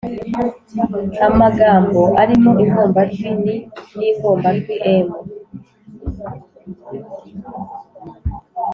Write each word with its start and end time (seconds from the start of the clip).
-amagambo 1.23 2.01
arimo 2.21 2.51
ingombajwi 2.63 3.29
n, 3.43 3.45
n’ingombajwi 3.97 4.75
m 5.05 5.09